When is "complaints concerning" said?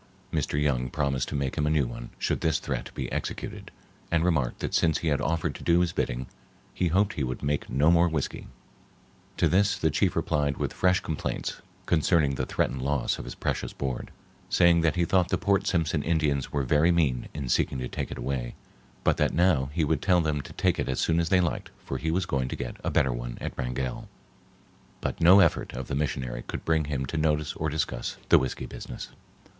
11.01-12.33